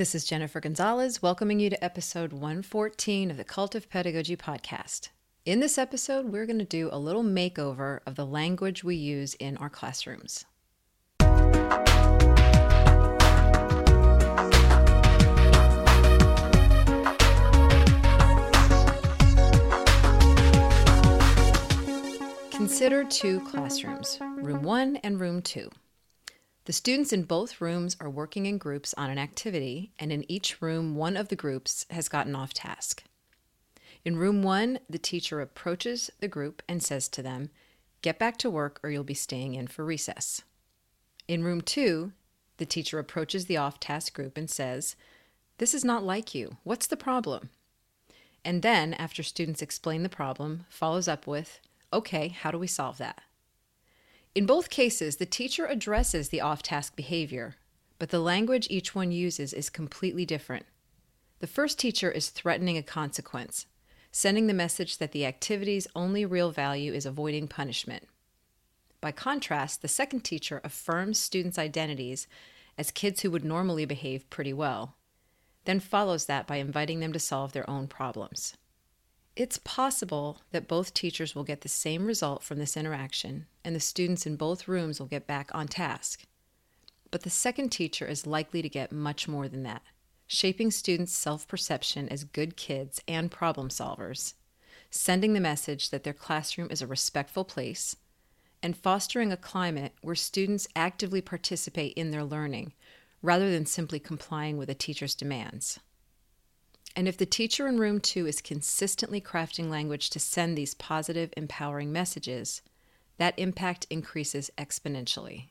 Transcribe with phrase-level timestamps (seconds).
[0.00, 5.10] This is Jennifer Gonzalez welcoming you to episode 114 of the Cult of Pedagogy podcast.
[5.44, 9.34] In this episode, we're going to do a little makeover of the language we use
[9.34, 10.46] in our classrooms.
[22.50, 25.68] Consider two classrooms, room one and room two.
[26.66, 30.60] The students in both rooms are working in groups on an activity, and in each
[30.60, 33.02] room, one of the groups has gotten off task.
[34.04, 37.50] In room one, the teacher approaches the group and says to them,
[38.02, 40.42] Get back to work or you'll be staying in for recess.
[41.28, 42.12] In room two,
[42.56, 44.96] the teacher approaches the off task group and says,
[45.58, 46.56] This is not like you.
[46.64, 47.50] What's the problem?
[48.44, 51.60] And then, after students explain the problem, follows up with,
[51.92, 53.22] Okay, how do we solve that?
[54.32, 57.56] In both cases, the teacher addresses the off task behavior,
[57.98, 60.66] but the language each one uses is completely different.
[61.40, 63.66] The first teacher is threatening a consequence,
[64.12, 68.06] sending the message that the activity's only real value is avoiding punishment.
[69.00, 72.28] By contrast, the second teacher affirms students' identities
[72.78, 74.94] as kids who would normally behave pretty well,
[75.64, 78.56] then follows that by inviting them to solve their own problems.
[79.40, 83.80] It's possible that both teachers will get the same result from this interaction, and the
[83.80, 86.26] students in both rooms will get back on task.
[87.10, 89.80] But the second teacher is likely to get much more than that,
[90.26, 94.34] shaping students' self perception as good kids and problem solvers,
[94.90, 97.96] sending the message that their classroom is a respectful place,
[98.62, 102.74] and fostering a climate where students actively participate in their learning
[103.22, 105.80] rather than simply complying with a teacher's demands.
[106.96, 111.32] And if the teacher in room two is consistently crafting language to send these positive,
[111.36, 112.62] empowering messages,
[113.18, 115.44] that impact increases exponentially.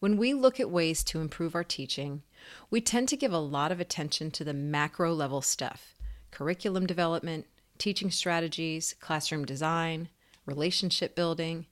[0.00, 2.22] When we look at ways to improve our teaching,
[2.70, 5.94] we tend to give a lot of attention to the macro level stuff
[6.30, 7.44] curriculum development,
[7.76, 10.08] teaching strategies, classroom design,
[10.46, 11.66] relationship building.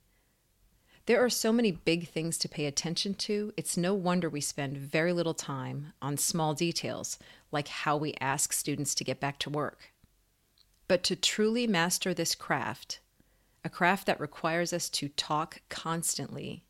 [1.09, 4.77] There are so many big things to pay attention to, it's no wonder we spend
[4.77, 7.17] very little time on small details
[7.51, 9.91] like how we ask students to get back to work.
[10.87, 12.99] But to truly master this craft,
[13.65, 16.61] a craft that requires us to talk constantly,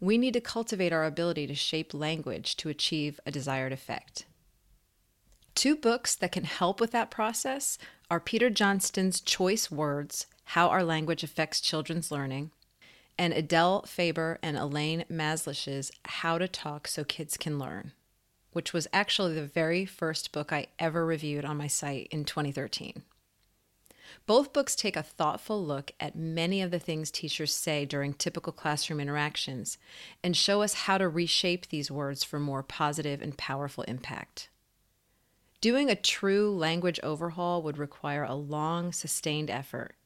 [0.00, 4.24] we need to cultivate our ability to shape language to achieve a desired effect.
[5.54, 7.78] Two books that can help with that process
[8.10, 12.50] are Peter Johnston's Choice Words How Our Language Affects Children's Learning,
[13.18, 17.92] and Adele Faber and Elaine Mazlish's How to Talk So Kids Can Learn
[18.56, 23.02] which was actually the very first book I ever reviewed on my site in 2013.
[24.24, 28.54] Both books take a thoughtful look at many of the things teachers say during typical
[28.54, 29.76] classroom interactions
[30.24, 34.48] and show us how to reshape these words for more positive and powerful impact.
[35.60, 39.96] Doing a true language overhaul would require a long, sustained effort.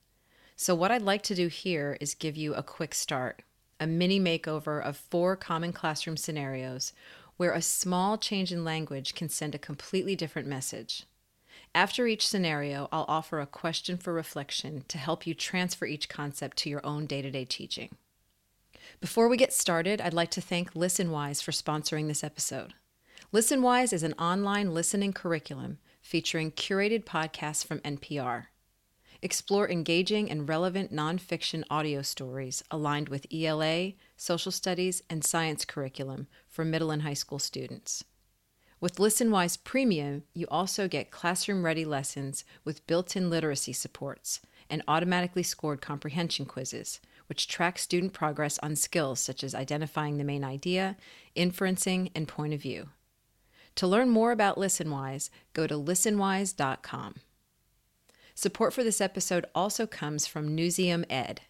[0.63, 3.41] So, what I'd like to do here is give you a quick start,
[3.81, 6.93] a mini makeover of four common classroom scenarios
[7.39, 11.07] where a small change in language can send a completely different message.
[11.75, 16.59] After each scenario, I'll offer a question for reflection to help you transfer each concept
[16.59, 17.97] to your own day to day teaching.
[19.01, 22.75] Before we get started, I'd like to thank ListenWise for sponsoring this episode.
[23.33, 28.49] ListenWise is an online listening curriculum featuring curated podcasts from NPR.
[29.23, 36.27] Explore engaging and relevant nonfiction audio stories aligned with ELA, social studies, and science curriculum
[36.49, 38.03] for middle and high school students.
[38.81, 44.83] With ListenWise Premium, you also get classroom ready lessons with built in literacy supports and
[44.89, 50.45] automatically scored comprehension quizzes, which track student progress on skills such as identifying the main
[50.45, 50.97] idea,
[51.37, 52.89] inferencing, and point of view.
[53.75, 57.17] To learn more about ListenWise, go to listenwise.com.
[58.41, 61.43] Support for this episode also comes from Newseum Ed.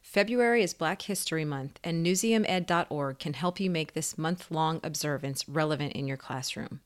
[0.00, 5.48] February is Black History Month, and newseumed.org can help you make this month long observance
[5.48, 6.82] relevant in your classroom.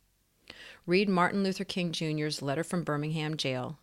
[0.86, 3.78] Read Martin Luther King Jr.'s letter from Birmingham jail.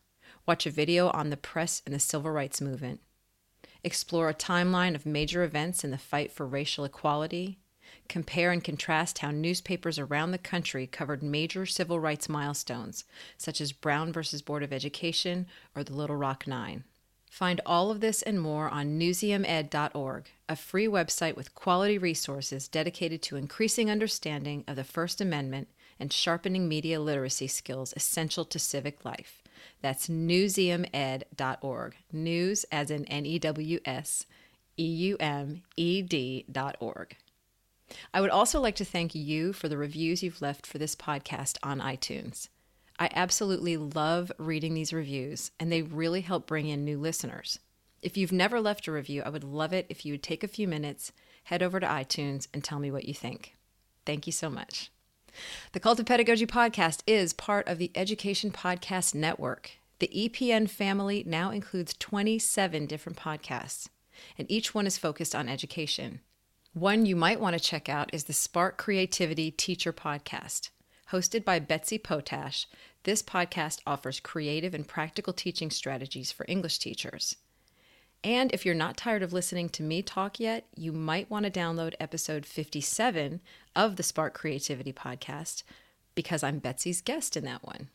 [0.48, 3.00] Watch a video on the press and the civil rights movement.
[3.84, 7.60] Explore a timeline of major events in the fight for racial equality
[8.12, 13.06] compare and contrast how newspapers around the country covered major civil rights milestones,
[13.38, 16.84] such as Brown versus Board of Education or the Little Rock Nine.
[17.30, 23.22] Find all of this and more on newseumed.org, a free website with quality resources dedicated
[23.22, 29.06] to increasing understanding of the First Amendment and sharpening media literacy skills essential to civic
[29.06, 29.42] life.
[29.82, 31.96] That's newseumed.org.
[32.12, 34.26] News as in N E W S,
[34.78, 37.16] E U M E D.org.
[38.14, 41.58] I would also like to thank you for the reviews you've left for this podcast
[41.64, 42.50] on iTunes.
[43.00, 47.60] I absolutely love reading these reviews, and they really help bring in new listeners.
[48.02, 50.48] If you've never left a review, I would love it if you would take a
[50.48, 51.12] few minutes,
[51.46, 53.56] head over to iTunes, and tell me what you think.
[54.06, 54.92] Thank you so much.
[55.72, 59.72] The Cult of Pedagogy podcast is part of the Education Podcast Network.
[60.00, 63.88] The EPN family now includes 27 different podcasts,
[64.38, 66.22] and each one is focused on education.
[66.74, 70.70] One you might want to check out is the Spark Creativity Teacher Podcast.
[71.12, 72.66] Hosted by Betsy Potash,
[73.04, 77.36] this podcast offers creative and practical teaching strategies for English teachers.
[78.24, 81.52] And if you're not tired of listening to me talk yet, you might want to
[81.52, 83.42] download episode 57
[83.76, 85.64] of the Spark Creativity podcast
[86.16, 87.90] because I'm Betsy's guest in that one.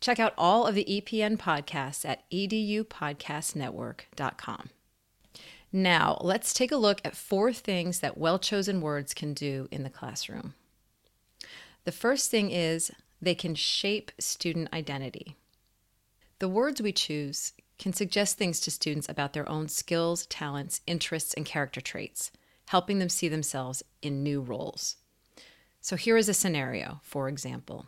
[0.00, 4.70] Check out all of the EPN podcasts at edupodcastnetwork.com.
[5.72, 9.82] Now, let's take a look at four things that well chosen words can do in
[9.82, 10.54] the classroom.
[11.84, 15.36] The first thing is they can shape student identity.
[16.38, 21.34] The words we choose can suggest things to students about their own skills, talents, interests,
[21.34, 22.30] and character traits,
[22.68, 24.96] helping them see themselves in new roles.
[25.80, 27.86] So here is a scenario, for example.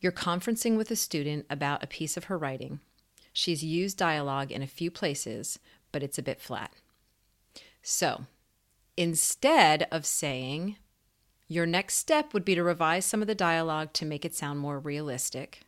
[0.00, 2.80] You're conferencing with a student about a piece of her writing.
[3.32, 5.58] She's used dialogue in a few places,
[5.92, 6.72] but it's a bit flat.
[7.82, 8.26] So,
[8.96, 10.76] instead of saying,
[11.48, 14.58] your next step would be to revise some of the dialogue to make it sound
[14.58, 15.60] more realistic,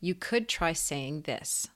[0.00, 1.68] you could try saying this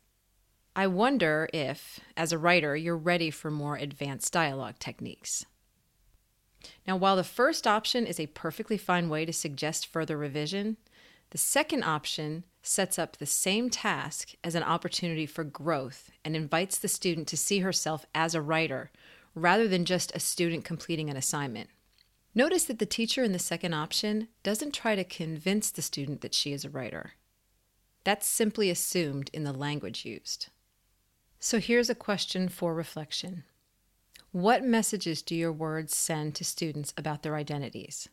[0.76, 5.44] I wonder if, as a writer, you're ready for more advanced dialogue techniques.
[6.86, 10.76] Now, while the first option is a perfectly fine way to suggest further revision,
[11.30, 16.76] the second option sets up the same task as an opportunity for growth and invites
[16.78, 18.90] the student to see herself as a writer
[19.34, 21.70] rather than just a student completing an assignment.
[22.34, 26.34] Notice that the teacher in the second option doesn't try to convince the student that
[26.34, 27.14] she is a writer.
[28.04, 30.48] That's simply assumed in the language used.
[31.38, 33.44] So here's a question for reflection
[34.32, 38.08] What messages do your words send to students about their identities?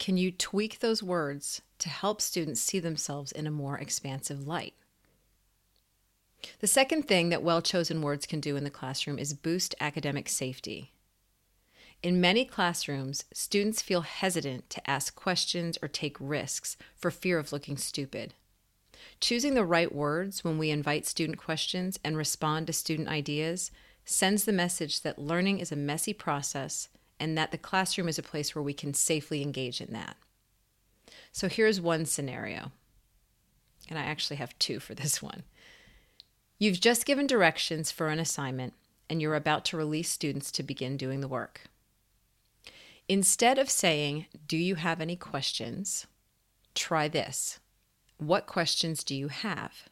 [0.00, 4.72] Can you tweak those words to help students see themselves in a more expansive light?
[6.60, 10.30] The second thing that well chosen words can do in the classroom is boost academic
[10.30, 10.92] safety.
[12.02, 17.52] In many classrooms, students feel hesitant to ask questions or take risks for fear of
[17.52, 18.32] looking stupid.
[19.20, 23.70] Choosing the right words when we invite student questions and respond to student ideas
[24.06, 26.88] sends the message that learning is a messy process
[27.20, 30.16] and that the classroom is a place where we can safely engage in that.
[31.30, 32.72] So here's one scenario,
[33.88, 35.44] and I actually have two for this one.
[36.58, 38.72] You've just given directions for an assignment,
[39.08, 41.62] and you're about to release students to begin doing the work.
[43.08, 46.06] Instead of saying, Do you have any questions?
[46.74, 47.58] try this.
[48.18, 49.88] What questions do you have?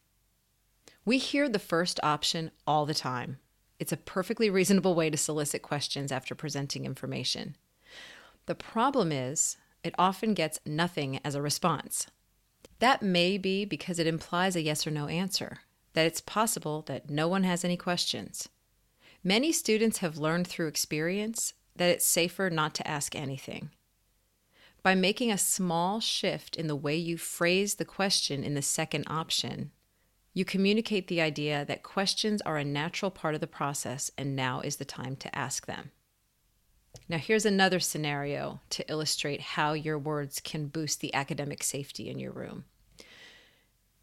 [1.04, 3.38] We hear the first option all the time.
[3.78, 7.56] It's a perfectly reasonable way to solicit questions after presenting information.
[8.46, 12.08] The problem is, it often gets nothing as a response.
[12.80, 15.58] That may be because it implies a yes or no answer,
[15.92, 18.48] that it's possible that no one has any questions.
[19.22, 23.70] Many students have learned through experience that it's safer not to ask anything.
[24.82, 29.04] By making a small shift in the way you phrase the question in the second
[29.08, 29.72] option,
[30.38, 34.60] you communicate the idea that questions are a natural part of the process and now
[34.60, 35.90] is the time to ask them.
[37.08, 42.20] Now, here's another scenario to illustrate how your words can boost the academic safety in
[42.20, 42.66] your room.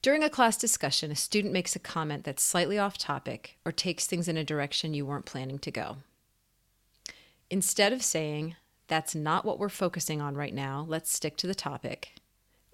[0.02, 4.06] During a class discussion, a student makes a comment that's slightly off topic or takes
[4.06, 6.00] things in a direction you weren't planning to go.
[7.50, 8.58] Instead of saying,
[8.90, 12.16] That's not what we're focusing on right now, let's stick to the topic,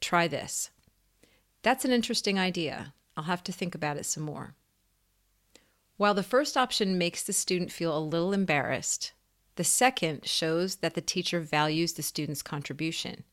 [0.01, 0.71] try this.
[1.61, 2.95] That's an interesting idea.
[3.15, 4.55] I'll have to think about it some more.
[5.97, 9.13] While the first option makes the student feel a little embarrassed,
[9.55, 13.23] the second shows that the teacher values the student's contribution.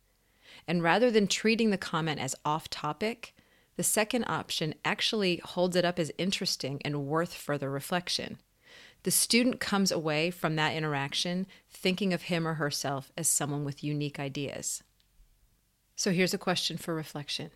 [0.66, 3.34] And rather than treating the comment as off topic,
[3.76, 8.38] the second option actually holds it up as interesting and worth further reflection.
[9.04, 13.84] The student comes away from that interaction thinking of him or herself as someone with
[13.84, 14.82] unique ideas.
[15.94, 17.50] So here's a question for reflection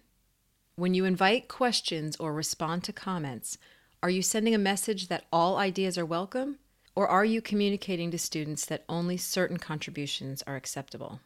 [0.77, 3.59] when you invite questions or respond to comments,
[4.03, 6.59] are you sending a message that all ideas are welcome?
[6.95, 11.21] Or are you communicating to students that only certain contributions are acceptable?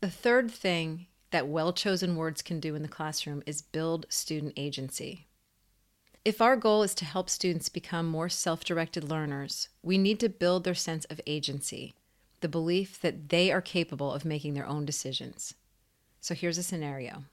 [0.00, 4.52] The third thing that well chosen words can do in the classroom is build student
[4.56, 5.26] agency.
[6.24, 10.28] If our goal is to help students become more self directed learners, we need to
[10.28, 11.94] build their sense of agency,
[12.40, 15.54] the belief that they are capable of making their own decisions.
[16.20, 17.24] So here's a scenario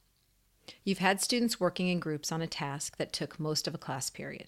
[0.84, 4.10] you've had students working in groups on a task that took most of a class
[4.10, 4.48] period.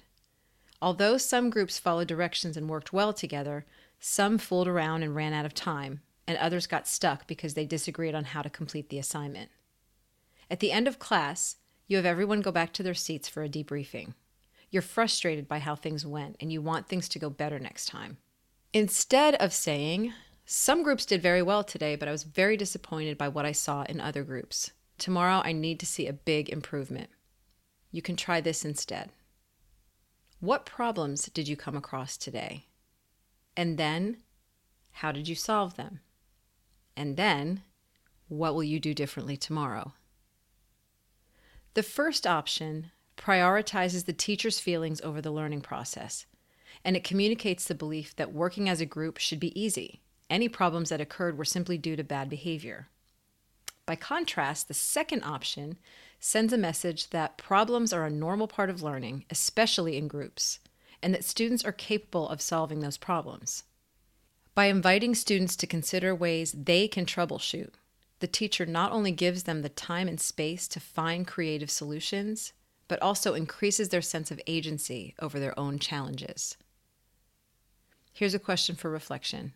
[0.82, 3.66] Although some groups followed directions and worked well together,
[4.00, 8.16] some fooled around and ran out of time, and others got stuck because they disagreed
[8.16, 9.50] on how to complete the assignment.
[10.52, 11.56] At the end of class,
[11.88, 14.14] you have everyone go back to their seats for a debriefing.
[14.72, 18.18] You're frustrated by how things went and you want things to go better next time.
[18.74, 20.14] Instead of saying,
[20.46, 23.84] Some groups did very well today, but I was very disappointed by what I saw
[23.84, 24.72] in other groups.
[24.98, 27.10] Tomorrow I need to see a big improvement.
[27.92, 29.12] You can try this instead.
[30.40, 32.66] What problems did you come across today?
[33.56, 34.18] And then,
[34.92, 36.02] how did you solve them?
[36.98, 37.64] And then,
[38.28, 39.94] what will you do differently tomorrow?
[41.76, 46.26] The first option prioritizes the teacher's feelings over the learning process,
[46.84, 50.02] and it communicates the belief that working as a group should be easy.
[50.30, 52.90] Any problems that occurred were simply due to bad behavior.
[53.86, 55.78] By contrast, the second option
[56.20, 60.60] sends a message that problems are a normal part of learning, especially in groups,
[61.02, 63.64] and that students are capable of solving those problems.
[64.56, 67.72] By inviting students to consider ways they can troubleshoot,
[68.20, 72.54] the teacher not only gives them the time and space to find creative solutions,
[72.88, 76.56] but also increases their sense of agency over their own challenges.
[78.14, 79.54] Here's a question for reflection.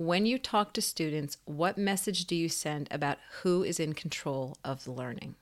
[0.00, 4.56] When you talk to students, what message do you send about who is in control
[4.64, 5.34] of the learning?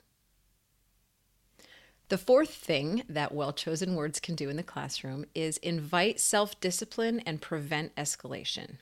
[2.09, 6.59] The fourth thing that well chosen words can do in the classroom is invite self
[6.59, 8.79] discipline and prevent escalation.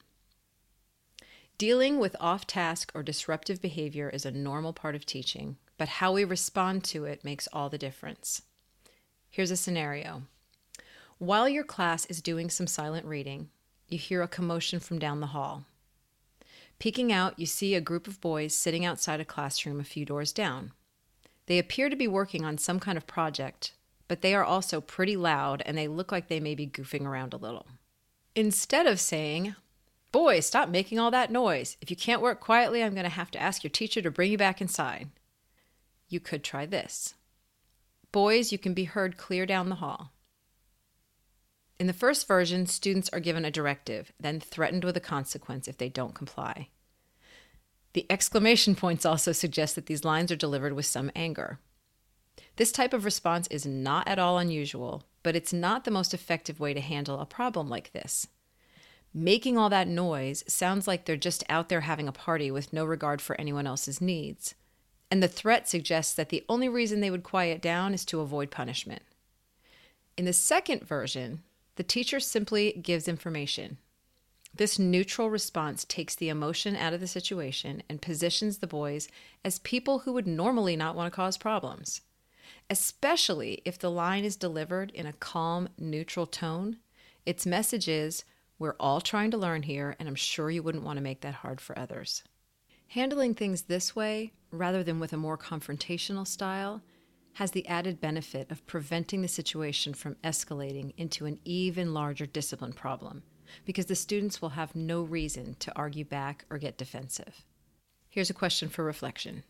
[1.58, 6.10] Dealing with off task or disruptive behavior is a normal part of teaching, but how
[6.10, 8.40] we respond to it makes all the difference.
[9.28, 10.22] Here's a scenario
[11.18, 13.50] While your class is doing some silent reading,
[13.88, 15.64] you hear a commotion from down the hall.
[16.78, 20.32] Peeking out, you see a group of boys sitting outside a classroom a few doors
[20.32, 20.72] down.
[21.46, 23.72] They appear to be working on some kind of project,
[24.08, 27.32] but they are also pretty loud and they look like they may be goofing around
[27.32, 27.66] a little.
[28.34, 29.54] Instead of saying,
[30.12, 31.76] Boys, stop making all that noise.
[31.80, 34.30] If you can't work quietly, I'm going to have to ask your teacher to bring
[34.30, 35.10] you back inside.
[36.08, 37.14] You could try this.
[38.12, 40.12] Boys, you can be heard clear down the hall.
[41.78, 45.76] In the first version, students are given a directive, then threatened with a consequence if
[45.76, 46.68] they don't comply.
[47.92, 51.58] The exclamation points also suggest that these lines are delivered with some anger.
[52.56, 56.60] This type of response is not at all unusual, but it's not the most effective
[56.60, 58.26] way to handle a problem like this.
[59.12, 62.84] Making all that noise sounds like they're just out there having a party with no
[62.84, 64.54] regard for anyone else's needs.
[65.10, 68.50] And the threat suggests that the only reason they would quiet down is to avoid
[68.50, 69.02] punishment.
[70.16, 71.42] In the second version,
[71.76, 73.78] the teacher simply gives information.
[74.54, 79.08] This neutral response takes the emotion out of the situation and positions the boys
[79.44, 82.00] as people who would normally not want to cause problems.
[82.70, 86.78] Especially if the line is delivered in a calm, neutral tone,
[87.26, 88.24] its message is
[88.58, 91.34] We're all trying to learn here, and I'm sure you wouldn't want to make that
[91.34, 92.22] hard for others.
[92.88, 96.80] Handling things this way, rather than with a more confrontational style,
[97.36, 102.72] has the added benefit of preventing the situation from escalating into an even larger discipline
[102.72, 103.22] problem
[103.66, 107.44] because the students will have no reason to argue back or get defensive.
[108.08, 109.42] Here's a question for reflection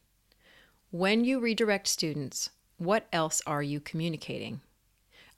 [0.91, 4.63] When you redirect students, what else are you communicating?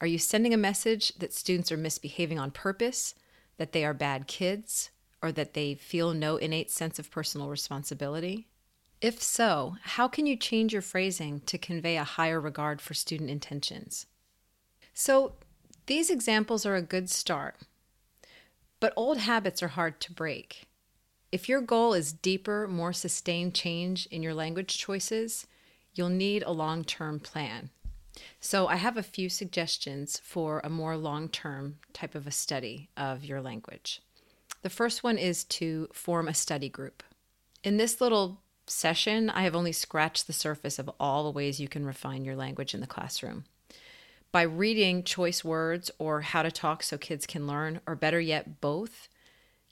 [0.01, 3.15] Are you sending a message that students are misbehaving on purpose,
[3.59, 4.89] that they are bad kids,
[5.21, 8.49] or that they feel no innate sense of personal responsibility?
[9.01, 13.31] If so, how can you change your phrasing to convey a higher regard for student
[13.31, 14.07] intentions?
[14.93, 15.35] So,
[15.87, 17.57] these examples are a good start,
[18.81, 20.67] but old habits are hard to break.
[21.31, 25.47] If your goal is deeper, more sustained change in your language choices,
[25.95, 27.71] you'll need a long term plan.
[28.41, 32.89] So, I have a few suggestions for a more long term type of a study
[32.97, 34.03] of your language.
[34.63, 37.05] The first one is to form a study group.
[37.63, 41.69] In this little session, I have only scratched the surface of all the ways you
[41.69, 43.45] can refine your language in the classroom
[44.31, 48.61] by reading choice words or how to talk so kids can learn, or better yet,
[48.61, 49.09] both,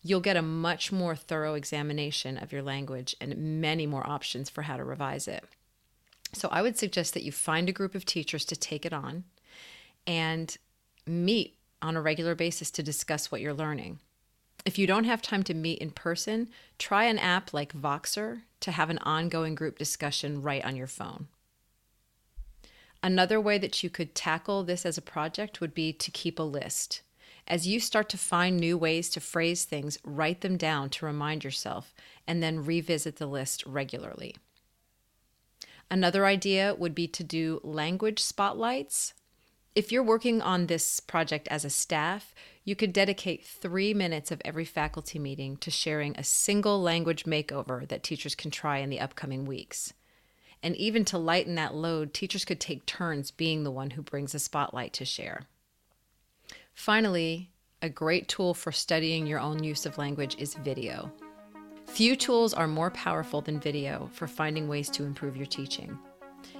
[0.02, 4.62] you'll get a much more thorough examination of your language and many more options for
[4.62, 5.44] how to revise it.
[6.32, 9.24] So I would suggest that you find a group of teachers to take it on
[10.06, 10.56] and
[11.06, 14.00] meet on a regular basis to discuss what you're learning.
[14.66, 18.72] If you don't have time to meet in person, try an app like Voxer to
[18.72, 21.28] have an ongoing group discussion right on your phone.
[23.00, 26.42] Another way that you could tackle this as a project would be to keep a
[26.42, 27.02] list.
[27.46, 31.44] As you start to find new ways to phrase things, write them down to remind
[31.44, 31.94] yourself
[32.26, 34.34] and then revisit the list regularly.
[35.88, 39.14] Another idea would be to do language spotlights.
[39.76, 44.40] If you're working on this project as a staff, you could dedicate three minutes of
[44.42, 49.00] every faculty meeting to sharing a single language makeover that teachers can try in the
[49.00, 49.92] upcoming weeks.
[50.62, 54.34] And even to lighten that load, teachers could take turns being the one who brings
[54.34, 55.42] a spotlight to share.
[56.72, 57.50] Finally,
[57.82, 61.12] a great tool for studying your own use of language is video.
[61.84, 65.98] Few tools are more powerful than video for finding ways to improve your teaching.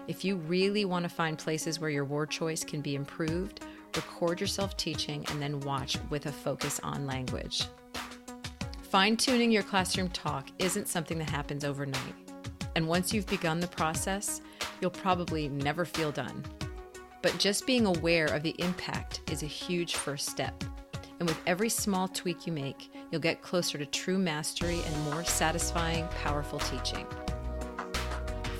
[0.08, 3.64] If you really want to find places where your word choice can be improved,
[3.96, 7.64] record yourself teaching and then watch with a focus on language.
[8.82, 12.14] Fine tuning your classroom talk isn't something that happens overnight.
[12.76, 14.40] And once you've begun the process,
[14.80, 16.44] you'll probably never feel done.
[17.20, 20.62] But just being aware of the impact is a huge first step.
[21.18, 25.24] And with every small tweak you make, you'll get closer to true mastery and more
[25.24, 27.06] satisfying, powerful teaching.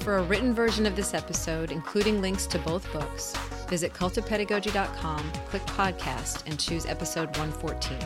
[0.07, 3.37] For a written version of this episode, including links to both books,
[3.69, 7.99] visit cultofpedagogy.com, click podcast, and choose episode 114.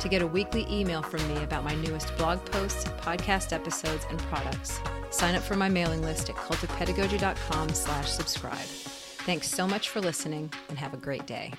[0.00, 4.18] To get a weekly email from me about my newest blog posts, podcast episodes, and
[4.18, 4.78] products,
[5.08, 8.58] sign up for my mailing list at cultofpedagogy.com slash subscribe.
[9.24, 11.54] Thanks so much for listening and have a great day.